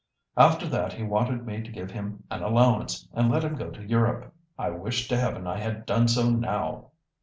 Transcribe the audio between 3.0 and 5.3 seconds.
and let him go to Europe. I wish to